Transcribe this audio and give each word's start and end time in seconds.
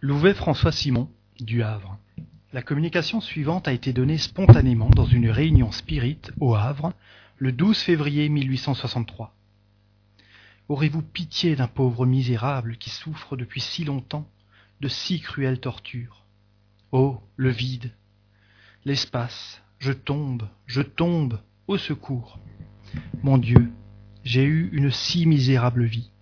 Louvet 0.00 0.34
François 0.34 0.70
Simon, 0.70 1.10
du 1.40 1.64
Havre. 1.64 1.98
La 2.52 2.62
communication 2.62 3.20
suivante 3.20 3.66
a 3.66 3.72
été 3.72 3.92
donnée 3.92 4.16
spontanément 4.16 4.90
dans 4.90 5.04
une 5.04 5.28
réunion 5.28 5.72
spirit 5.72 6.20
au 6.38 6.54
Havre 6.54 6.92
le 7.36 7.50
12 7.50 7.76
février 7.76 8.28
1863. 8.28 9.34
Aurez-vous 10.68 11.02
pitié 11.02 11.56
d'un 11.56 11.66
pauvre 11.66 12.06
misérable 12.06 12.76
qui 12.76 12.90
souffre 12.90 13.36
depuis 13.36 13.60
si 13.60 13.82
longtemps 13.84 14.30
de 14.80 14.86
si 14.86 15.18
cruelles 15.18 15.58
tortures? 15.58 16.22
Oh, 16.92 17.20
le 17.36 17.50
vide 17.50 17.90
L'espace 18.84 19.60
Je 19.80 19.90
tombe, 19.90 20.48
je 20.66 20.82
tombe, 20.82 21.40
au 21.66 21.76
secours 21.76 22.38
Mon 23.24 23.36
Dieu, 23.36 23.72
j'ai 24.22 24.44
eu 24.44 24.70
une 24.72 24.92
si 24.92 25.26
misérable 25.26 25.82
vie. 25.82 26.12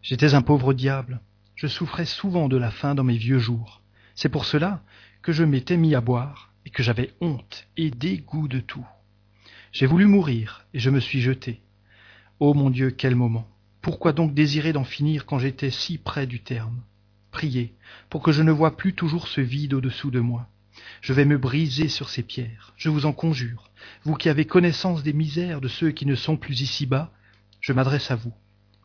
J'étais 0.00 0.32
un 0.32 0.40
pauvre 0.40 0.72
diable. 0.72 1.20
Je 1.60 1.66
souffrais 1.66 2.06
souvent 2.06 2.48
de 2.48 2.56
la 2.56 2.70
faim 2.70 2.94
dans 2.94 3.04
mes 3.04 3.18
vieux 3.18 3.38
jours. 3.38 3.82
C'est 4.14 4.30
pour 4.30 4.46
cela 4.46 4.82
que 5.20 5.30
je 5.30 5.44
m'étais 5.44 5.76
mis 5.76 5.94
à 5.94 6.00
boire 6.00 6.54
et 6.64 6.70
que 6.70 6.82
j'avais 6.82 7.12
honte 7.20 7.68
et 7.76 7.90
dégoût 7.90 8.48
de 8.48 8.60
tout. 8.60 8.86
J'ai 9.70 9.84
voulu 9.84 10.06
mourir 10.06 10.64
et 10.72 10.78
je 10.78 10.88
me 10.88 11.00
suis 11.00 11.20
jeté. 11.20 11.60
Ô 12.38 12.54
mon 12.54 12.70
Dieu, 12.70 12.90
quel 12.90 13.14
moment 13.14 13.46
Pourquoi 13.82 14.14
donc 14.14 14.32
désirer 14.32 14.72
d'en 14.72 14.84
finir 14.84 15.26
quand 15.26 15.38
j'étais 15.38 15.68
si 15.68 15.98
près 15.98 16.26
du 16.26 16.40
terme? 16.40 16.80
Priez 17.30 17.74
pour 18.08 18.22
que 18.22 18.32
je 18.32 18.42
ne 18.42 18.52
voie 18.52 18.78
plus 18.78 18.94
toujours 18.94 19.28
ce 19.28 19.42
vide 19.42 19.74
au-dessous 19.74 20.10
de 20.10 20.20
moi. 20.20 20.48
Je 21.02 21.12
vais 21.12 21.26
me 21.26 21.36
briser 21.36 21.88
sur 21.88 22.08
ces 22.08 22.22
pierres, 22.22 22.72
je 22.78 22.88
vous 22.88 23.04
en 23.04 23.12
conjure. 23.12 23.70
Vous 24.04 24.14
qui 24.14 24.30
avez 24.30 24.46
connaissance 24.46 25.02
des 25.02 25.12
misères 25.12 25.60
de 25.60 25.68
ceux 25.68 25.90
qui 25.90 26.06
ne 26.06 26.14
sont 26.14 26.38
plus 26.38 26.62
ici-bas, 26.62 27.12
je 27.60 27.74
m'adresse 27.74 28.10
à 28.10 28.16
vous, 28.16 28.32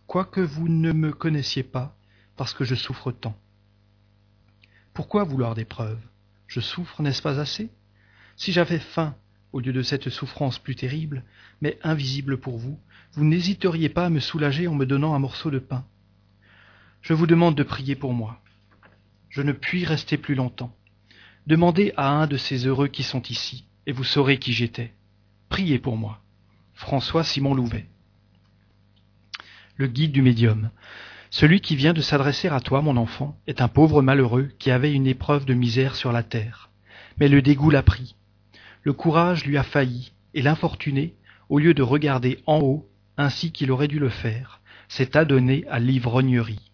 quoique 0.08 0.42
vous 0.42 0.68
ne 0.68 0.92
me 0.92 1.14
connaissiez 1.14 1.64
pas, 1.64 1.96
parce 2.36 2.54
que 2.54 2.64
je 2.64 2.76
souffre 2.76 3.12
tant. 3.12 3.38
Pourquoi 4.94 5.24
vouloir 5.24 5.56
des 5.56 5.66
preuves? 5.66 6.02
Je 6.48 6.60
souffre, 6.60 7.02
n'est-ce 7.02 7.22
pas 7.22 7.40
assez? 7.40 7.70
Si 8.36 8.52
j'avais 8.52 8.80
faim, 8.80 9.16
au 9.52 9.60
lieu 9.60 9.74
de 9.74 9.82
cette 9.82 10.10
souffrance 10.10 10.60
plus 10.60 10.76
terrible, 10.76 11.24
mais 11.62 11.80
invisible 11.84 12.38
pour 12.38 12.58
vous, 12.58 12.80
vous 13.14 13.24
n'hésiteriez 13.24 13.90
pas 13.90 14.06
à 14.06 14.10
me 14.10 14.20
soulager 14.20 14.68
en 14.68 14.76
me 14.76 14.86
donnant 14.86 15.14
un 15.14 15.20
morceau 15.20 15.50
de 15.50 15.60
pain. 15.60 15.86
Je 17.02 17.14
vous 17.14 17.28
demande 17.28 17.56
de 17.56 17.64
prier 17.64 17.96
pour 17.96 18.14
moi. 18.14 18.42
Je 19.30 19.42
ne 19.42 19.52
puis 19.52 19.86
rester 19.86 20.18
plus 20.18 20.36
longtemps. 20.36 20.76
Demandez 21.48 21.94
à 21.96 22.10
un 22.10 22.28
de 22.28 22.38
ces 22.38 22.66
heureux 22.68 22.88
qui 22.88 23.04
sont 23.04 23.22
ici, 23.24 23.66
et 23.86 23.92
vous 23.92 24.04
saurez 24.04 24.40
qui 24.40 24.52
j'étais. 24.52 24.94
Priez 25.50 25.80
pour 25.80 25.98
moi. 25.98 26.22
François 26.74 27.24
Simon 27.24 27.54
Louvet. 27.54 27.88
Le 29.78 29.88
guide 29.88 30.12
du 30.12 30.22
médium. 30.22 30.72
Celui 31.38 31.60
qui 31.60 31.76
vient 31.76 31.92
de 31.92 32.00
s'adresser 32.00 32.48
à 32.48 32.62
toi, 32.62 32.82
mon 32.82 32.96
enfant, 32.96 33.38
est 33.46 33.60
un 33.60 33.68
pauvre 33.68 34.02
malheureux 34.02 34.52
qui 34.58 34.72
avait 34.72 34.94
une 34.94 35.06
épreuve 35.06 35.44
de 35.44 35.54
misère 35.54 35.96
sur 35.96 36.14
la 36.14 36.24
terre. 36.24 36.70
Mais 37.20 37.28
le 37.28 37.42
dégoût 37.42 37.70
l'a 37.70 37.84
pris. 37.84 38.16
Le 38.84 38.94
courage 38.94 39.44
lui 39.44 39.58
a 39.58 39.64
failli, 39.64 40.14
et 40.34 40.42
l'infortuné, 40.42 41.14
au 41.50 41.60
lieu 41.60 41.74
de 41.74 41.84
regarder 41.84 42.40
en 42.46 42.60
haut, 42.60 42.88
ainsi 43.18 43.52
qu'il 43.52 43.70
aurait 43.70 43.90
dû 43.90 44.00
le 44.00 44.08
faire, 44.08 44.62
s'est 44.88 45.18
adonné 45.18 45.66
à 45.70 45.80
l'ivrognerie. 45.80 46.72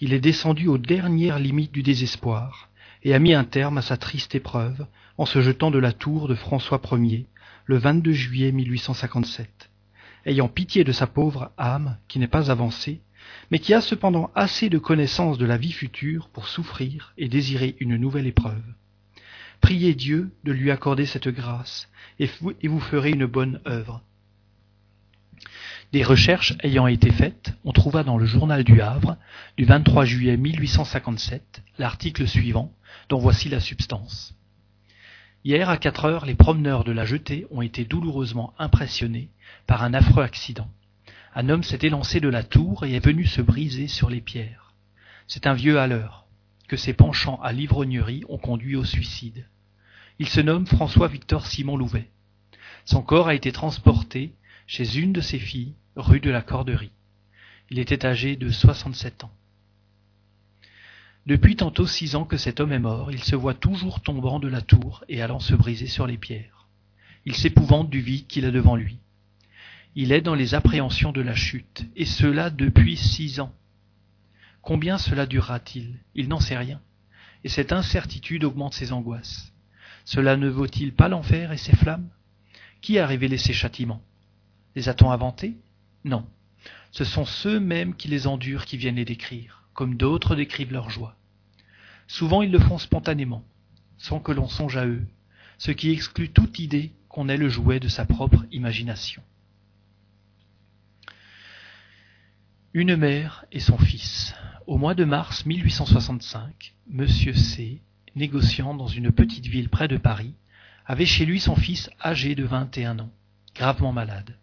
Il 0.00 0.14
est 0.14 0.20
descendu 0.20 0.68
aux 0.68 0.78
dernières 0.78 1.38
limites 1.38 1.72
du 1.72 1.82
désespoir, 1.82 2.70
et 3.02 3.12
a 3.12 3.18
mis 3.18 3.34
un 3.34 3.44
terme 3.44 3.76
à 3.76 3.82
sa 3.82 3.98
triste 3.98 4.34
épreuve 4.34 4.86
en 5.18 5.26
se 5.26 5.42
jetant 5.42 5.70
de 5.70 5.78
la 5.78 5.92
tour 5.92 6.28
de 6.28 6.34
François 6.34 6.80
Ier, 6.92 7.26
le 7.66 7.76
22 7.76 8.12
juillet 8.12 8.52
1857. 8.52 9.68
Ayant 10.24 10.48
pitié 10.48 10.82
de 10.82 10.92
sa 10.92 11.06
pauvre 11.06 11.52
âme 11.58 11.98
qui 12.08 12.18
n'est 12.18 12.26
pas 12.26 12.50
avancée, 12.50 13.02
mais 13.50 13.58
qui 13.58 13.74
a 13.74 13.80
cependant 13.80 14.30
assez 14.34 14.68
de 14.68 14.78
connaissance 14.78 15.38
de 15.38 15.46
la 15.46 15.56
vie 15.56 15.72
future 15.72 16.28
pour 16.28 16.48
souffrir 16.48 17.12
et 17.18 17.28
désirer 17.28 17.76
une 17.80 17.96
nouvelle 17.96 18.26
épreuve. 18.26 18.62
Priez 19.60 19.94
Dieu 19.94 20.30
de 20.44 20.52
lui 20.52 20.70
accorder 20.70 21.06
cette 21.06 21.28
grâce, 21.28 21.88
et 22.18 22.28
vous, 22.64 22.80
ferez 22.80 23.10
une 23.10 23.26
bonne 23.26 23.60
œuvre. 23.66 24.02
Des 25.92 26.02
recherches 26.02 26.54
ayant 26.62 26.86
été 26.86 27.10
faites, 27.10 27.54
on 27.64 27.72
trouva 27.72 28.04
dans 28.04 28.18
le 28.18 28.26
journal 28.26 28.62
du 28.62 28.80
Havre, 28.80 29.16
du 29.56 29.64
23 29.64 30.04
juillet 30.04 30.36
1857, 30.36 31.62
l'article 31.78 32.28
suivant, 32.28 32.72
dont 33.08 33.18
voici 33.18 33.48
la 33.48 33.60
substance. 33.60 34.34
Hier 35.44 35.70
à 35.70 35.78
quatre 35.78 36.04
heures, 36.04 36.26
les 36.26 36.34
promeneurs 36.34 36.84
de 36.84 36.92
la 36.92 37.06
jetée 37.06 37.46
ont 37.50 37.62
été 37.62 37.84
douloureusement 37.84 38.52
impressionnés 38.58 39.30
par 39.66 39.82
un 39.82 39.94
affreux 39.94 40.22
accident. 40.22 40.68
Un 41.34 41.48
homme 41.48 41.62
s'est 41.62 41.80
élancé 41.82 42.20
de 42.20 42.28
la 42.28 42.42
tour 42.42 42.84
et 42.84 42.94
est 42.94 43.04
venu 43.04 43.26
se 43.26 43.42
briser 43.42 43.88
sur 43.88 44.10
les 44.10 44.20
pierres. 44.20 44.72
C'est 45.26 45.46
un 45.46 45.54
vieux 45.54 45.78
haleur, 45.78 46.26
que 46.68 46.76
ses 46.76 46.94
penchants 46.94 47.40
à 47.42 47.52
l'ivrognerie 47.52 48.24
ont 48.28 48.38
conduit 48.38 48.76
au 48.76 48.84
suicide. 48.84 49.46
Il 50.18 50.28
se 50.28 50.40
nomme 50.40 50.66
François 50.66 51.08
Victor 51.08 51.46
Simon 51.46 51.76
Louvet. 51.76 52.08
Son 52.84 53.02
corps 53.02 53.28
a 53.28 53.34
été 53.34 53.52
transporté 53.52 54.32
chez 54.66 54.98
une 54.98 55.12
de 55.12 55.20
ses 55.20 55.38
filles, 55.38 55.74
rue 55.96 56.20
de 56.20 56.30
la 56.30 56.42
Corderie. 56.42 56.92
Il 57.70 57.78
était 57.78 58.06
âgé 58.06 58.36
de 58.36 58.50
soixante-sept 58.50 59.24
ans. 59.24 59.32
Depuis 61.26 61.56
tantôt 61.56 61.86
six 61.86 62.16
ans 62.16 62.24
que 62.24 62.38
cet 62.38 62.58
homme 62.58 62.72
est 62.72 62.78
mort, 62.78 63.12
il 63.12 63.22
se 63.22 63.36
voit 63.36 63.52
toujours 63.52 64.00
tombant 64.00 64.40
de 64.40 64.48
la 64.48 64.62
tour 64.62 65.04
et 65.10 65.20
allant 65.20 65.40
se 65.40 65.54
briser 65.54 65.86
sur 65.86 66.06
les 66.06 66.16
pierres. 66.16 66.66
Il 67.26 67.34
s'épouvante 67.36 67.90
du 67.90 68.00
vide 68.00 68.26
qu'il 68.26 68.46
a 68.46 68.50
devant 68.50 68.76
lui. 68.76 68.98
Il 70.00 70.12
est 70.12 70.20
dans 70.20 70.36
les 70.36 70.54
appréhensions 70.54 71.10
de 71.10 71.20
la 71.20 71.34
chute, 71.34 71.84
et 71.96 72.04
cela 72.04 72.50
depuis 72.50 72.96
six 72.96 73.40
ans. 73.40 73.52
Combien 74.62 74.96
cela 74.96 75.26
durera-t-il? 75.26 75.92
Il 76.14 76.28
n'en 76.28 76.38
sait 76.38 76.56
rien. 76.56 76.80
Et 77.42 77.48
cette 77.48 77.72
incertitude 77.72 78.44
augmente 78.44 78.74
ses 78.74 78.92
angoisses. 78.92 79.52
Cela 80.04 80.36
ne 80.36 80.48
vaut-il 80.48 80.92
pas 80.92 81.08
l'enfer 81.08 81.50
et 81.50 81.56
ses 81.56 81.74
flammes? 81.74 82.08
Qui 82.80 83.00
a 83.00 83.08
révélé 83.08 83.38
ces 83.38 83.52
châtiments? 83.52 84.00
Les 84.76 84.88
a-t-on 84.88 85.10
inventés? 85.10 85.56
Non. 86.04 86.24
Ce 86.92 87.02
sont 87.02 87.24
ceux-mêmes 87.24 87.96
qui 87.96 88.06
les 88.06 88.28
endurent 88.28 88.66
qui 88.66 88.76
viennent 88.76 88.94
les 88.94 89.04
décrire, 89.04 89.64
comme 89.74 89.96
d'autres 89.96 90.36
décrivent 90.36 90.72
leur 90.72 90.90
joie. 90.90 91.16
Souvent 92.06 92.42
ils 92.42 92.52
le 92.52 92.60
font 92.60 92.78
spontanément, 92.78 93.42
sans 93.96 94.20
que 94.20 94.30
l'on 94.30 94.46
songe 94.46 94.76
à 94.76 94.86
eux, 94.86 95.04
ce 95.58 95.72
qui 95.72 95.90
exclut 95.90 96.30
toute 96.30 96.60
idée 96.60 96.92
qu'on 97.08 97.28
est 97.28 97.36
le 97.36 97.48
jouet 97.48 97.80
de 97.80 97.88
sa 97.88 98.04
propre 98.04 98.46
imagination. 98.52 99.24
Une 102.80 102.94
mère 102.94 103.44
et 103.50 103.58
son 103.58 103.76
fils. 103.76 104.36
Au 104.68 104.78
mois 104.78 104.94
de 104.94 105.02
mars 105.02 105.44
1865, 105.46 106.74
Monsieur 106.88 107.34
C, 107.34 107.82
négociant 108.14 108.72
dans 108.72 108.86
une 108.86 109.10
petite 109.10 109.48
ville 109.48 109.68
près 109.68 109.88
de 109.88 109.96
Paris, 109.96 110.34
avait 110.86 111.04
chez 111.04 111.26
lui 111.26 111.40
son 111.40 111.56
fils 111.56 111.90
âgé 112.00 112.36
de 112.36 112.44
21 112.44 113.00
ans, 113.00 113.10
gravement 113.56 113.90
malade. 113.90 114.36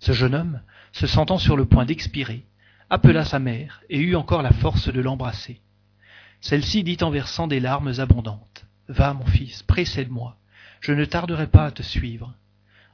Ce 0.00 0.10
jeune 0.10 0.34
homme, 0.34 0.60
se 0.90 1.06
sentant 1.06 1.38
sur 1.38 1.56
le 1.56 1.64
point 1.64 1.84
d'expirer, 1.84 2.44
appela 2.90 3.24
sa 3.24 3.38
mère 3.38 3.80
et 3.88 4.00
eut 4.00 4.16
encore 4.16 4.42
la 4.42 4.52
force 4.52 4.92
de 4.92 5.00
l'embrasser. 5.00 5.60
Celle-ci 6.40 6.82
dit 6.82 6.98
en 7.00 7.10
versant 7.10 7.46
des 7.46 7.60
larmes 7.60 7.92
abondantes. 7.98 8.66
Va, 8.88 9.14
mon 9.14 9.26
fils, 9.26 9.62
précède-moi, 9.62 10.36
je 10.80 10.90
ne 10.90 11.04
tarderai 11.04 11.46
pas 11.46 11.66
à 11.66 11.70
te 11.70 11.84
suivre. 11.84 12.34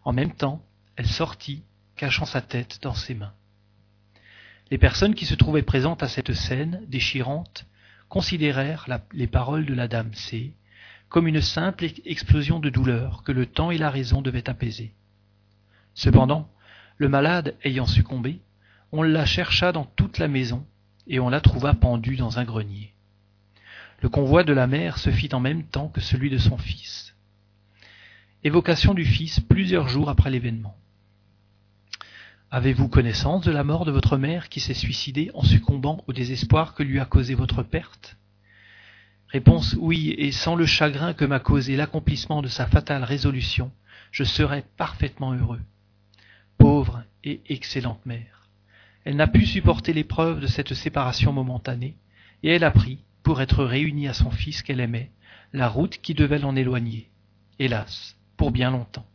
En 0.04 0.12
même 0.12 0.34
temps, 0.34 0.62
elle 0.96 1.08
sortit, 1.08 1.62
cachant 1.96 2.26
sa 2.26 2.42
tête 2.42 2.80
dans 2.82 2.92
ses 2.92 3.14
mains. 3.14 3.32
Les 4.70 4.78
personnes 4.78 5.14
qui 5.14 5.26
se 5.26 5.34
trouvaient 5.34 5.62
présentes 5.62 6.02
à 6.02 6.08
cette 6.08 6.34
scène 6.34 6.82
déchirante 6.88 7.66
considérèrent 8.08 8.86
les 9.12 9.26
paroles 9.26 9.66
de 9.66 9.74
la 9.74 9.88
dame 9.88 10.12
C 10.14 10.52
comme 11.08 11.26
une 11.26 11.40
simple 11.40 11.86
explosion 12.04 12.60
de 12.60 12.68
douleur 12.68 13.22
que 13.22 13.32
le 13.32 13.46
temps 13.46 13.70
et 13.70 13.78
la 13.78 13.90
raison 13.90 14.20
devaient 14.20 14.50
apaiser. 14.50 14.92
Cependant, 15.94 16.50
le 16.98 17.08
malade 17.08 17.56
ayant 17.64 17.86
succombé, 17.86 18.40
on 18.92 19.02
la 19.02 19.24
chercha 19.24 19.72
dans 19.72 19.84
toute 19.84 20.18
la 20.18 20.28
maison, 20.28 20.66
et 21.06 21.20
on 21.20 21.30
la 21.30 21.40
trouva 21.40 21.74
pendue 21.74 22.16
dans 22.16 22.38
un 22.38 22.44
grenier. 22.44 22.92
Le 24.02 24.08
convoi 24.08 24.44
de 24.44 24.52
la 24.52 24.66
mère 24.66 24.98
se 24.98 25.10
fit 25.10 25.30
en 25.32 25.40
même 25.40 25.64
temps 25.64 25.88
que 25.88 26.00
celui 26.00 26.30
de 26.30 26.38
son 26.38 26.58
fils. 26.58 27.16
Évocation 28.44 28.94
du 28.94 29.04
fils 29.04 29.40
plusieurs 29.40 29.88
jours 29.88 30.10
après 30.10 30.30
l'événement. 30.30 30.76
Avez-vous 32.50 32.88
connaissance 32.88 33.44
de 33.44 33.50
la 33.50 33.64
mort 33.64 33.84
de 33.84 33.92
votre 33.92 34.16
mère 34.16 34.48
qui 34.48 34.60
s'est 34.60 34.74
suicidée 34.74 35.30
en 35.34 35.42
succombant 35.42 36.02
au 36.06 36.12
désespoir 36.12 36.74
que 36.74 36.82
lui 36.82 36.98
a 36.98 37.04
causé 37.04 37.34
votre 37.34 37.62
perte? 37.62 38.16
Réponse 39.28 39.76
oui, 39.78 40.14
et 40.16 40.32
sans 40.32 40.54
le 40.54 40.64
chagrin 40.64 41.12
que 41.12 41.26
m'a 41.26 41.40
causé 41.40 41.76
l'accomplissement 41.76 42.40
de 42.40 42.48
sa 42.48 42.66
fatale 42.66 43.04
résolution, 43.04 43.70
je 44.10 44.24
serais 44.24 44.64
parfaitement 44.76 45.34
heureux 45.34 45.60
pauvre 46.58 47.04
et 47.24 47.40
excellente 47.48 48.04
mère. 48.04 48.48
Elle 49.04 49.16
n'a 49.16 49.28
pu 49.28 49.46
supporter 49.46 49.92
l'épreuve 49.92 50.40
de 50.40 50.46
cette 50.46 50.74
séparation 50.74 51.32
momentanée, 51.32 51.96
et 52.42 52.50
elle 52.50 52.64
a 52.64 52.70
pris, 52.70 52.98
pour 53.22 53.40
être 53.40 53.64
réunie 53.64 54.08
à 54.08 54.12
son 54.12 54.30
fils 54.30 54.62
qu'elle 54.62 54.80
aimait, 54.80 55.10
la 55.52 55.68
route 55.68 55.98
qui 55.98 56.14
devait 56.14 56.38
l'en 56.38 56.56
éloigner, 56.56 57.08
hélas, 57.58 58.16
pour 58.36 58.50
bien 58.50 58.70
longtemps. 58.70 59.06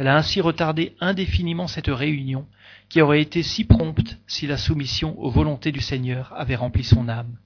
Elle 0.00 0.08
a 0.08 0.16
ainsi 0.16 0.40
retardé 0.40 0.96
indéfiniment 0.98 1.66
cette 1.66 1.88
réunion 1.88 2.46
qui 2.88 3.02
aurait 3.02 3.20
été 3.20 3.42
si 3.42 3.66
prompte 3.66 4.18
si 4.26 4.46
la 4.46 4.56
soumission 4.56 5.14
aux 5.20 5.30
volontés 5.30 5.72
du 5.72 5.82
Seigneur 5.82 6.32
avait 6.34 6.56
rempli 6.56 6.84
son 6.84 7.06
âme, 7.06 7.36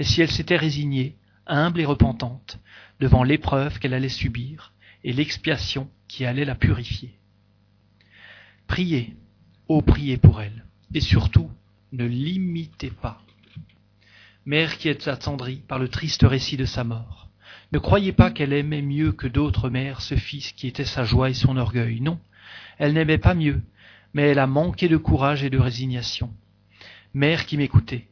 et 0.00 0.02
si 0.02 0.20
elle 0.20 0.32
s'était 0.32 0.56
résignée, 0.56 1.14
humble 1.46 1.80
et 1.80 1.84
repentante, 1.84 2.58
devant 2.98 3.22
l'épreuve 3.22 3.78
qu'elle 3.78 3.94
allait 3.94 4.08
subir 4.08 4.72
et 5.04 5.12
l'expiation 5.12 5.88
qui 6.08 6.24
allait 6.24 6.44
la 6.44 6.56
purifier. 6.56 7.14
Priez, 8.66 9.14
ô 9.68 9.80
priez 9.80 10.16
pour 10.16 10.40
elle, 10.40 10.64
et 10.92 11.00
surtout, 11.00 11.48
ne 11.92 12.06
l'imitez 12.06 12.90
pas. 12.90 13.22
Mère 14.46 14.78
qui 14.78 14.88
êtes 14.88 15.06
attendrie 15.06 15.62
par 15.68 15.78
le 15.78 15.86
triste 15.86 16.24
récit 16.24 16.56
de 16.56 16.64
sa 16.64 16.82
mort, 16.82 17.29
ne 17.72 17.78
croyez 17.78 18.12
pas 18.12 18.30
qu'elle 18.30 18.52
aimait 18.52 18.82
mieux 18.82 19.12
que 19.12 19.28
d'autres 19.28 19.70
mères 19.70 20.00
ce 20.00 20.16
fils 20.16 20.52
qui 20.52 20.66
était 20.66 20.84
sa 20.84 21.04
joie 21.04 21.30
et 21.30 21.34
son 21.34 21.56
orgueil. 21.56 22.00
Non, 22.00 22.18
elle 22.78 22.94
n'aimait 22.94 23.18
pas 23.18 23.34
mieux, 23.34 23.62
mais 24.12 24.22
elle 24.22 24.38
a 24.40 24.46
manqué 24.46 24.88
de 24.88 24.96
courage 24.96 25.44
et 25.44 25.50
de 25.50 25.58
résignation. 25.58 26.34
Mère 27.14 27.46
qui 27.46 27.56
m'écoutez, 27.56 28.08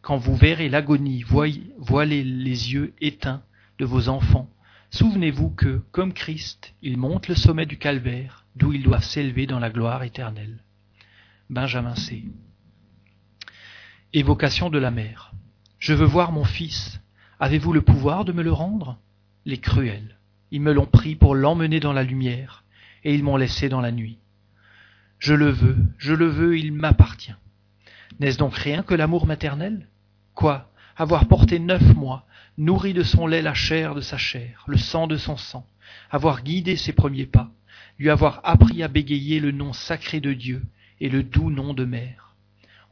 quand 0.00 0.16
vous 0.16 0.36
verrez 0.36 0.68
l'agonie 0.68 1.22
voiler 1.22 2.24
les 2.24 2.72
yeux 2.72 2.94
éteints 3.00 3.42
de 3.78 3.84
vos 3.84 4.08
enfants, 4.08 4.50
souvenez-vous 4.90 5.50
que, 5.50 5.82
comme 5.92 6.12
Christ, 6.12 6.74
ils 6.82 6.98
montent 6.98 7.28
le 7.28 7.34
sommet 7.34 7.66
du 7.66 7.78
calvaire, 7.78 8.44
d'où 8.56 8.72
ils 8.72 8.82
doivent 8.82 9.04
s'élever 9.04 9.46
dans 9.46 9.58
la 9.58 9.70
gloire 9.70 10.02
éternelle. 10.02 10.62
Benjamin 11.50 11.94
C. 11.94 12.24
Évocation 14.12 14.70
de 14.70 14.78
la 14.78 14.90
mère. 14.90 15.32
Je 15.78 15.92
veux 15.92 16.06
voir 16.06 16.32
mon 16.32 16.44
fils, 16.44 17.00
Avez-vous 17.44 17.74
le 17.74 17.82
pouvoir 17.82 18.24
de 18.24 18.32
me 18.32 18.42
le 18.42 18.54
rendre? 18.54 18.96
Les 19.44 19.58
cruels. 19.58 20.16
Ils 20.50 20.62
me 20.62 20.72
l'ont 20.72 20.86
pris 20.86 21.14
pour 21.14 21.34
l'emmener 21.34 21.78
dans 21.78 21.92
la 21.92 22.02
lumière, 22.02 22.64
et 23.04 23.14
ils 23.14 23.22
m'ont 23.22 23.36
laissé 23.36 23.68
dans 23.68 23.82
la 23.82 23.92
nuit. 23.92 24.16
Je 25.18 25.34
le 25.34 25.50
veux, 25.50 25.76
je 25.98 26.14
le 26.14 26.24
veux, 26.24 26.56
il 26.56 26.72
m'appartient. 26.72 27.34
N'est-ce 28.18 28.38
donc 28.38 28.54
rien 28.54 28.82
que 28.82 28.94
l'amour 28.94 29.26
maternel? 29.26 29.88
Quoi? 30.32 30.70
Avoir 30.96 31.28
porté 31.28 31.58
neuf 31.58 31.82
mois, 31.94 32.24
nourri 32.56 32.94
de 32.94 33.02
son 33.02 33.26
lait 33.26 33.42
la 33.42 33.52
chair 33.52 33.94
de 33.94 34.00
sa 34.00 34.16
chair, 34.16 34.64
le 34.66 34.78
sang 34.78 35.06
de 35.06 35.18
son 35.18 35.36
sang, 35.36 35.66
avoir 36.10 36.44
guidé 36.44 36.76
ses 36.76 36.94
premiers 36.94 37.26
pas, 37.26 37.50
lui 37.98 38.08
avoir 38.08 38.40
appris 38.44 38.82
à 38.82 38.88
bégayer 38.88 39.38
le 39.38 39.50
nom 39.50 39.74
sacré 39.74 40.20
de 40.20 40.32
Dieu 40.32 40.62
et 40.98 41.10
le 41.10 41.22
doux 41.22 41.50
nom 41.50 41.74
de 41.74 41.84
mère 41.84 42.23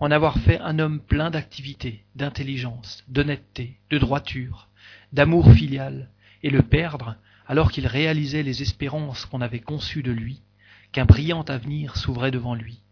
en 0.02 0.10
avoir 0.10 0.36
fait 0.38 0.58
un 0.58 0.80
homme 0.80 0.98
plein 0.98 1.30
d'activité, 1.30 2.04
d'intelligence, 2.16 3.04
d'honnêteté, 3.06 3.78
de 3.88 3.98
droiture, 3.98 4.68
d'amour 5.12 5.52
filial, 5.52 6.10
et 6.42 6.50
le 6.50 6.62
perdre 6.62 7.14
alors 7.46 7.70
qu'il 7.70 7.86
réalisait 7.86 8.42
les 8.42 8.62
espérances 8.62 9.26
qu'on 9.26 9.40
avait 9.40 9.60
conçues 9.60 10.02
de 10.02 10.10
lui, 10.10 10.42
qu'un 10.90 11.04
brillant 11.04 11.42
avenir 11.42 11.96
s'ouvrait 11.96 12.32
devant 12.32 12.56
lui. 12.56 12.82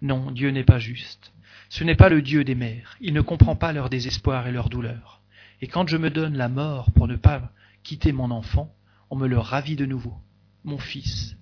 Non, 0.00 0.30
Dieu 0.30 0.48
n'est 0.48 0.64
pas 0.64 0.78
juste. 0.78 1.34
Ce 1.68 1.84
n'est 1.84 1.96
pas 1.96 2.08
le 2.08 2.22
Dieu 2.22 2.44
des 2.44 2.54
mères, 2.54 2.96
il 3.02 3.12
ne 3.12 3.20
comprend 3.20 3.54
pas 3.54 3.74
leur 3.74 3.90
désespoir 3.90 4.46
et 4.46 4.52
leur 4.52 4.70
douleur. 4.70 5.20
Et 5.60 5.66
quand 5.66 5.86
je 5.86 5.98
me 5.98 6.08
donne 6.08 6.34
la 6.34 6.48
mort 6.48 6.90
pour 6.92 7.08
ne 7.08 7.16
pas 7.16 7.52
quitter 7.82 8.12
mon 8.12 8.30
enfant, 8.30 8.74
on 9.10 9.16
me 9.16 9.28
le 9.28 9.38
ravit 9.38 9.76
de 9.76 9.84
nouveau. 9.84 10.16
Mon 10.64 10.78
fils, 10.78 11.36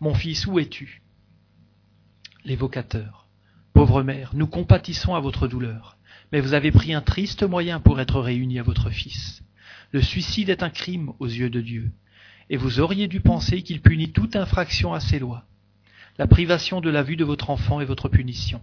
mon 0.00 0.12
fils, 0.12 0.46
où 0.46 0.58
es-tu? 0.58 1.00
L'évocateur. 2.44 3.19
Pauvre 3.80 4.02
mère, 4.02 4.32
nous 4.34 4.46
compatissons 4.46 5.14
à 5.14 5.20
votre 5.20 5.48
douleur, 5.48 5.96
mais 6.32 6.42
vous 6.42 6.52
avez 6.52 6.70
pris 6.70 6.92
un 6.92 7.00
triste 7.00 7.44
moyen 7.44 7.80
pour 7.80 7.98
être 7.98 8.20
réunis 8.20 8.58
à 8.58 8.62
votre 8.62 8.90
fils. 8.90 9.42
Le 9.92 10.02
suicide 10.02 10.50
est 10.50 10.62
un 10.62 10.68
crime 10.68 11.14
aux 11.18 11.26
yeux 11.26 11.48
de 11.48 11.62
Dieu, 11.62 11.90
et 12.50 12.58
vous 12.58 12.80
auriez 12.80 13.08
dû 13.08 13.22
penser 13.22 13.62
qu'il 13.62 13.80
punit 13.80 14.12
toute 14.12 14.36
infraction 14.36 14.92
à 14.92 15.00
ses 15.00 15.18
lois. 15.18 15.46
La 16.18 16.26
privation 16.26 16.82
de 16.82 16.90
la 16.90 17.02
vue 17.02 17.16
de 17.16 17.24
votre 17.24 17.48
enfant 17.48 17.80
est 17.80 17.86
votre 17.86 18.10
punition. 18.10 18.60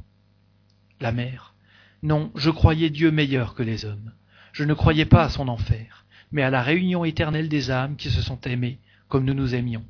La 1.01 1.11
mère. 1.11 1.55
Non, 2.03 2.31
je 2.35 2.51
croyais 2.51 2.91
Dieu 2.91 3.09
meilleur 3.09 3.55
que 3.55 3.63
les 3.63 3.85
hommes. 3.85 4.11
Je 4.53 4.65
ne 4.65 4.75
croyais 4.75 5.05
pas 5.05 5.23
à 5.23 5.29
son 5.29 5.47
enfer, 5.47 6.05
mais 6.31 6.43
à 6.43 6.51
la 6.51 6.61
réunion 6.61 7.05
éternelle 7.05 7.49
des 7.49 7.71
âmes 7.71 7.95
qui 7.95 8.11
se 8.11 8.21
sont 8.21 8.41
aimées 8.41 8.77
comme 9.07 9.25
nous 9.25 9.33
nous 9.33 9.55
aimions. 9.55 9.83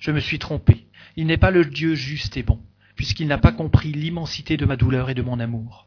Je 0.00 0.10
me 0.10 0.20
suis 0.20 0.38
trompé. 0.38 0.86
Il 1.16 1.28
n'est 1.28 1.38
pas 1.38 1.50
le 1.50 1.64
Dieu 1.64 1.94
juste 1.94 2.36
et 2.36 2.42
bon 2.42 2.60
puisqu'il 3.00 3.28
n'a 3.28 3.38
pas 3.38 3.52
compris 3.52 3.92
l'immensité 3.92 4.58
de 4.58 4.66
ma 4.66 4.76
douleur 4.76 5.08
et 5.08 5.14
de 5.14 5.22
mon 5.22 5.40
amour. 5.40 5.86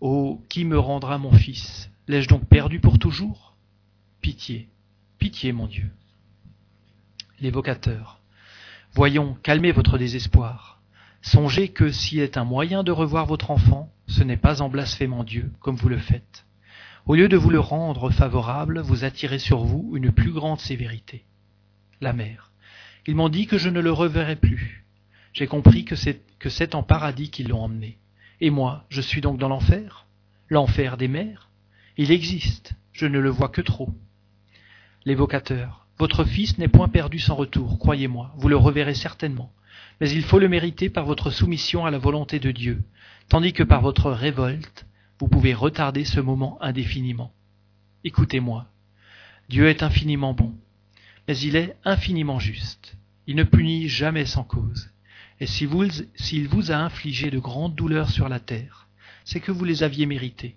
Oh, 0.00 0.40
qui 0.48 0.64
me 0.64 0.78
rendra 0.78 1.18
mon 1.18 1.32
fils? 1.32 1.90
L'ai-je 2.06 2.28
donc 2.28 2.44
perdu 2.44 2.78
pour 2.78 3.00
toujours? 3.00 3.56
Pitié, 4.20 4.68
pitié, 5.18 5.50
mon 5.50 5.66
Dieu. 5.66 5.90
L'évocateur. 7.40 8.20
Voyons, 8.92 9.36
calmez 9.42 9.72
votre 9.72 9.98
désespoir. 9.98 10.80
Songez 11.20 11.70
que 11.70 11.90
s'il 11.90 12.20
est 12.20 12.36
un 12.36 12.44
moyen 12.44 12.84
de 12.84 12.92
revoir 12.92 13.26
votre 13.26 13.50
enfant, 13.50 13.90
ce 14.06 14.22
n'est 14.22 14.36
pas 14.36 14.62
en 14.62 14.68
blasphémant 14.68 15.24
Dieu, 15.24 15.50
comme 15.58 15.74
vous 15.74 15.88
le 15.88 15.98
faites. 15.98 16.46
Au 17.06 17.16
lieu 17.16 17.28
de 17.28 17.36
vous 17.36 17.50
le 17.50 17.58
rendre 17.58 18.10
favorable, 18.10 18.78
vous 18.82 19.02
attirez 19.02 19.40
sur 19.40 19.64
vous 19.64 19.96
une 19.96 20.12
plus 20.12 20.30
grande 20.30 20.60
sévérité. 20.60 21.24
La 22.00 22.12
mère. 22.12 22.52
Ils 23.08 23.16
m'ont 23.16 23.28
dit 23.28 23.48
que 23.48 23.58
je 23.58 23.68
ne 23.68 23.80
le 23.80 23.90
reverrai 23.90 24.36
plus. 24.36 24.84
J'ai 25.38 25.46
compris 25.46 25.84
que 25.84 25.94
c'est, 25.94 26.74
en 26.74 26.82
paradis 26.82 27.30
qu'ils 27.30 27.50
l'ont 27.50 27.62
emmené. 27.62 27.96
Et 28.40 28.50
moi, 28.50 28.86
je 28.88 29.00
suis 29.00 29.20
donc 29.20 29.38
dans 29.38 29.46
l'enfer 29.46 30.08
L'enfer 30.48 30.96
des 30.96 31.06
mers 31.06 31.48
Il 31.96 32.10
existe, 32.10 32.72
je 32.92 33.06
ne 33.06 33.20
le 33.20 33.30
vois 33.30 33.48
que 33.48 33.60
trop. 33.60 33.94
L'évocateur. 35.04 35.86
Votre 35.96 36.24
fils 36.24 36.58
n'est 36.58 36.66
point 36.66 36.88
perdu 36.88 37.20
sans 37.20 37.36
retour, 37.36 37.78
croyez-moi, 37.78 38.34
vous 38.36 38.48
le 38.48 38.56
reverrez 38.56 38.94
certainement. 38.94 39.52
Mais 40.00 40.10
il 40.10 40.24
faut 40.24 40.40
le 40.40 40.48
mériter 40.48 40.90
par 40.90 41.04
votre 41.04 41.30
soumission 41.30 41.86
à 41.86 41.92
la 41.92 41.98
volonté 41.98 42.40
de 42.40 42.50
Dieu, 42.50 42.82
tandis 43.28 43.52
que 43.52 43.62
par 43.62 43.80
votre 43.80 44.10
révolte, 44.10 44.86
vous 45.20 45.28
pouvez 45.28 45.54
retarder 45.54 46.04
ce 46.04 46.18
moment 46.18 46.60
indéfiniment. 46.60 47.32
Écoutez-moi. 48.02 48.66
Dieu 49.48 49.68
est 49.68 49.84
infiniment 49.84 50.34
bon, 50.34 50.52
mais 51.28 51.38
il 51.38 51.54
est 51.54 51.76
infiniment 51.84 52.40
juste. 52.40 52.96
Il 53.28 53.36
ne 53.36 53.44
punit 53.44 53.88
jamais 53.88 54.26
sans 54.26 54.42
cause. 54.42 54.90
Et 55.40 55.46
s'il 55.46 55.68
vous, 55.68 55.84
vous 56.50 56.70
a 56.70 56.76
infligé 56.76 57.30
de 57.30 57.38
grandes 57.38 57.74
douleurs 57.74 58.10
sur 58.10 58.28
la 58.28 58.40
terre, 58.40 58.88
c'est 59.24 59.40
que 59.40 59.52
vous 59.52 59.64
les 59.64 59.82
aviez 59.82 60.06
méritées. 60.06 60.56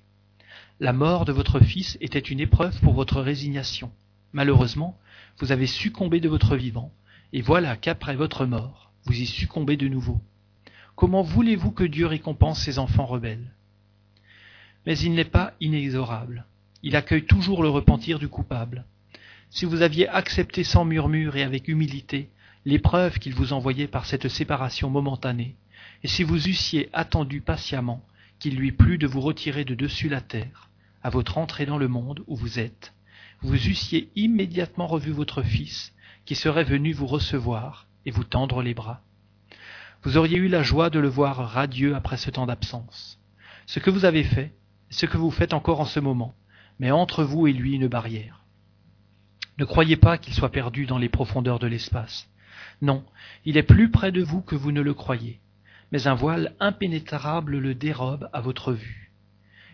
La 0.80 0.94
mort 0.94 1.26
de 1.26 1.32
votre 1.32 1.60
fils 1.60 1.98
était 2.02 2.20
une 2.20 2.40
épreuve 2.40 2.80
pour 2.80 2.94
votre 2.94 3.22
résignation. 3.22 3.92
Malheureusement, 4.34 4.98
vous 5.40 5.52
avez 5.52 5.68
succombé 5.68 6.20
de 6.20 6.30
votre 6.30 6.56
vivant, 6.56 6.92
et 7.34 7.42
voilà 7.42 7.76
qu'après 7.76 8.16
votre 8.16 8.46
mort, 8.46 8.92
vous 9.06 9.14
y 9.14 9.26
succombez 9.26 9.78
de 9.78 9.88
nouveau. 9.88 10.20
Comment 10.96 11.22
voulez-vous 11.22 11.72
que 11.72 11.84
Dieu 11.84 12.08
récompense 12.08 12.62
ses 12.62 12.80
enfants 12.80 13.06
rebelles? 13.06 13.52
Mais 14.86 14.98
il 14.98 15.14
n'est 15.14 15.26
pas 15.26 15.54
inexorable. 15.60 16.46
Il 16.82 16.96
accueille 16.96 17.26
toujours 17.26 17.62
le 17.62 17.70
repentir 17.70 18.18
du 18.18 18.28
coupable. 18.28 18.86
Si 19.52 19.66
vous 19.66 19.82
aviez 19.82 20.08
accepté 20.08 20.64
sans 20.64 20.86
murmure 20.86 21.36
et 21.36 21.44
avec 21.44 21.68
humilité 21.68 22.30
l'épreuve 22.66 23.20
qu'il 23.20 23.34
vous 23.34 23.54
envoyait 23.54 23.88
par 23.88 24.06
cette 24.06 24.28
séparation 24.28 24.90
momentanée, 24.90 25.56
et 26.04 26.08
si 26.08 26.24
vous 26.24 26.48
eussiez 26.48 26.90
attendu 26.94 27.42
patiemment 27.42 28.04
qu'il 28.40 28.56
lui 28.56 28.72
plût 28.72 28.98
de 28.98 29.08
vous 29.08 29.22
retirer 29.22 29.66
de 29.66 29.76
dessus 29.76 30.10
la 30.10 30.22
terre, 30.22 30.70
à 31.04 31.10
votre 31.10 31.38
entrée 31.38 31.66
dans 31.66 31.78
le 31.78 31.88
monde 31.88 32.24
où 32.28 32.36
vous 32.36 32.60
êtes, 32.60 32.94
vous 33.42 33.56
eussiez 33.68 34.10
immédiatement 34.16 34.88
revu 34.88 35.12
votre 35.12 35.42
fils, 35.42 35.94
qui 36.26 36.36
serait 36.36 36.64
venu 36.64 36.94
vous 36.94 37.08
recevoir 37.08 37.88
et 38.06 38.12
vous 38.12 38.24
tendre 38.24 38.62
les 38.62 38.74
bras. 38.74 39.02
Vous 40.04 40.18
auriez 40.18 40.38
eu 40.38 40.48
la 40.48 40.64
joie 40.64 40.90
de 40.90 41.00
le 41.00 41.08
voir 41.08 41.38
radieux 41.38 41.96
après 41.96 42.18
ce 42.18 42.32
temps 42.32 42.46
d'absence. 42.46 43.20
Ce 43.66 43.80
que 43.80 43.90
vous 43.90 44.06
avez 44.06 44.24
fait, 44.24 44.54
ce 44.90 45.06
que 45.06 45.18
vous 45.18 45.32
faites 45.32 45.54
encore 45.54 45.80
en 45.80 45.86
ce 45.86 46.00
moment, 46.00 46.36
met 46.80 46.92
entre 46.92 47.24
vous 47.24 47.48
et 47.48 47.54
lui 47.54 47.74
une 47.74 47.88
barrière. 47.88 48.44
Ne 49.58 49.66
croyez 49.66 49.98
pas 49.98 50.18
qu'il 50.18 50.34
soit 50.34 50.50
perdu 50.50 50.86
dans 50.86 50.98
les 50.98 51.10
profondeurs 51.10 51.60
de 51.60 51.68
l'espace. 51.68 52.31
Non, 52.82 53.04
il 53.46 53.58
est 53.58 53.64
plus 53.64 53.92
près 53.92 54.12
de 54.12 54.24
vous 54.24 54.42
que 54.42 54.56
vous 54.56 54.72
ne 54.72 54.82
le 54.82 54.94
croyez, 54.94 55.40
mais 55.92 56.08
un 56.08 56.16
voile 56.16 56.56
impénétrable 56.60 57.58
le 57.58 57.76
dérobe 57.76 58.30
à 58.34 58.42
votre 58.42 58.74
vue. 58.74 59.12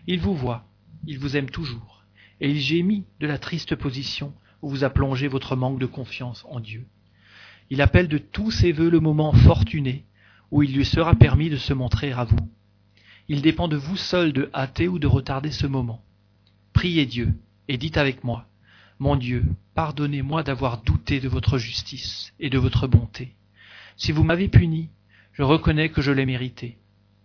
Il 0.06 0.20
vous 0.20 0.34
voit, 0.34 0.66
il 1.06 1.18
vous 1.18 1.36
aime 1.36 1.50
toujours, 1.50 2.04
et 2.40 2.50
il 2.50 2.60
gémit 2.60 3.04
de 3.20 3.26
la 3.26 3.38
triste 3.38 3.76
position 3.76 4.34
où 4.62 4.68
vous 4.68 4.84
a 4.84 4.90
plongé 4.90 5.28
votre 5.28 5.56
manque 5.56 5.78
de 5.78 5.86
confiance 5.86 6.44
en 6.50 6.60
Dieu. 6.60 6.86
Il 7.70 7.80
appelle 7.82 8.08
de 8.08 8.18
tous 8.18 8.50
ses 8.50 8.72
voeux 8.72 8.90
le 8.90 9.00
moment 9.00 9.32
fortuné 9.32 10.04
où 10.50 10.62
il 10.62 10.74
lui 10.74 10.84
sera 10.84 11.14
permis 11.14 11.50
de 11.50 11.56
se 11.56 11.74
montrer 11.74 12.12
à 12.12 12.24
vous. 12.24 12.50
Il 13.28 13.42
dépend 13.42 13.68
de 13.68 13.76
vous 13.76 13.96
seul 13.96 14.32
de 14.32 14.50
hâter 14.54 14.88
ou 14.88 14.98
de 14.98 15.06
retarder 15.06 15.50
ce 15.50 15.66
moment. 15.66 16.02
Priez 16.72 17.04
Dieu 17.04 17.34
et 17.68 17.76
dites 17.76 17.98
avec 17.98 18.24
moi, 18.24 18.46
mon 19.00 19.14
Dieu, 19.14 19.44
pardonnez-moi 19.74 20.42
d'avoir 20.42 20.82
douté 20.82 21.20
de 21.20 21.28
votre 21.28 21.56
justice 21.56 22.32
et 22.40 22.50
de 22.50 22.58
votre 22.58 22.88
bonté. 22.88 23.34
Si 23.96 24.10
vous 24.10 24.24
m'avez 24.24 24.48
puni, 24.48 24.88
je 25.32 25.42
reconnais 25.42 25.88
que 25.88 26.02
je 26.02 26.10
l'ai 26.10 26.26
mérité. 26.26 26.78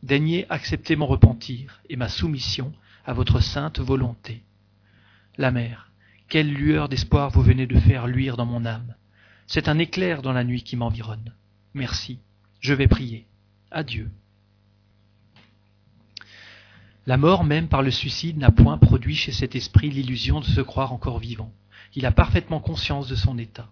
Daignez 0.04 0.46
accepter 0.50 0.96
mon 0.96 1.08
repentir 1.08 1.82
et 1.90 1.96
ma 1.96 2.10
soumission 2.10 2.72
à 3.06 3.14
votre 3.14 3.40
sainte 3.40 3.80
volonté. 3.80 4.44
La 5.38 5.50
mère, 5.50 5.92
quelle 6.30 6.54
lueur 6.54 6.90
d'espoir 6.90 7.32
vous 7.32 7.42
venez 7.42 7.66
de 7.66 7.80
faire 7.80 8.06
luire 8.06 8.38
dans 8.38 8.46
mon 8.46 8.66
âme. 8.66 8.94
C'est 9.48 9.68
un 9.68 9.80
éclair 9.80 10.22
dans 10.22 10.34
la 10.34 10.44
nuit 10.44 10.62
qui 10.62 10.76
m'environne. 10.76 11.34
Merci. 11.74 12.20
Je 12.60 12.74
vais 12.76 12.88
prier. 12.88 13.26
Adieu. 13.72 14.12
La 17.08 17.18
mort 17.18 17.44
même 17.44 17.68
par 17.68 17.82
le 17.82 17.92
suicide 17.92 18.38
n'a 18.38 18.52
point 18.52 18.78
produit 18.78 19.16
chez 19.16 19.32
cet 19.32 19.56
esprit 19.56 19.90
l'illusion 19.90 20.40
de 20.40 20.46
se 20.46 20.62
croire 20.62 20.94
encore 20.94 21.20
vivant. 21.20 21.52
Il 21.96 22.06
a 22.06 22.12
parfaitement 22.12 22.60
conscience 22.60 23.08
de 23.08 23.16
son 23.16 23.38
état. 23.38 23.70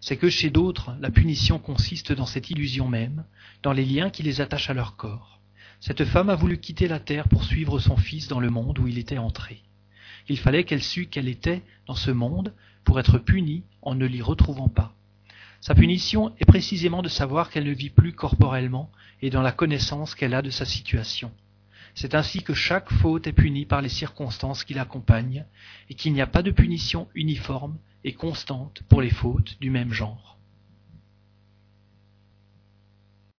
C'est 0.00 0.18
que 0.18 0.28
chez 0.28 0.50
d'autres, 0.50 0.94
la 1.00 1.10
punition 1.10 1.58
consiste 1.58 2.12
dans 2.12 2.26
cette 2.26 2.50
illusion 2.50 2.88
même, 2.88 3.24
dans 3.62 3.72
les 3.72 3.86
liens 3.86 4.10
qui 4.10 4.22
les 4.22 4.42
attachent 4.42 4.68
à 4.68 4.74
leur 4.74 4.96
corps. 4.96 5.40
Cette 5.80 6.04
femme 6.04 6.30
a 6.30 6.34
voulu 6.34 6.58
quitter 6.58 6.88
la 6.88 7.00
terre 7.00 7.28
pour 7.28 7.44
suivre 7.44 7.78
son 7.78 7.96
fils 7.96 8.28
dans 8.28 8.40
le 8.40 8.50
monde 8.50 8.78
où 8.78 8.86
il 8.86 8.98
était 8.98 9.18
entré. 9.18 9.62
Il 10.28 10.38
fallait 10.38 10.64
qu'elle 10.64 10.82
sût 10.82 11.06
qu'elle 11.06 11.28
était 11.28 11.62
dans 11.86 11.94
ce 11.94 12.10
monde 12.10 12.52
pour 12.84 13.00
être 13.00 13.18
punie 13.18 13.62
en 13.82 13.94
ne 13.94 14.06
l'y 14.06 14.22
retrouvant 14.22 14.68
pas. 14.68 14.94
Sa 15.60 15.74
punition 15.74 16.34
est 16.38 16.44
précisément 16.44 17.00
de 17.00 17.08
savoir 17.08 17.48
qu'elle 17.48 17.64
ne 17.64 17.72
vit 17.72 17.90
plus 17.90 18.12
corporellement 18.12 18.90
et 19.22 19.30
dans 19.30 19.42
la 19.42 19.52
connaissance 19.52 20.14
qu'elle 20.14 20.34
a 20.34 20.42
de 20.42 20.50
sa 20.50 20.66
situation. 20.66 21.32
C'est 21.94 22.14
ainsi 22.14 22.42
que 22.42 22.54
chaque 22.54 22.90
faute 22.90 23.26
est 23.26 23.32
punie 23.32 23.66
par 23.66 23.80
les 23.80 23.88
circonstances 23.88 24.64
qui 24.64 24.74
l'accompagnent 24.74 25.46
et 25.88 25.94
qu'il 25.94 26.12
n'y 26.12 26.20
a 26.20 26.26
pas 26.26 26.42
de 26.42 26.50
punition 26.50 27.08
uniforme 27.14 27.78
et 28.02 28.12
constante 28.12 28.82
pour 28.88 29.00
les 29.00 29.10
fautes 29.10 29.56
du 29.60 29.70
même 29.70 29.92
genre. 29.92 30.36